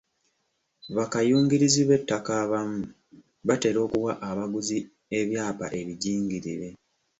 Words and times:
Bakayungirizi 0.95 1.81
b'ettaka 1.85 2.31
abamu 2.43 2.83
batera 3.47 3.79
okuwa 3.85 4.11
abaguzi 4.29 4.77
ebyapa 5.19 5.65
ebijingirire. 5.79 6.67